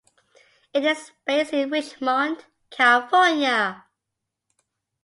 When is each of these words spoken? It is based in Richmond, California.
It 0.73 0.83
is 0.83 1.11
based 1.27 1.53
in 1.53 1.69
Richmond, 1.69 2.43
California. 2.71 3.85